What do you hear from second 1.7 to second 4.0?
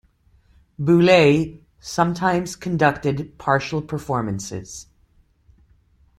sometimes conducted partial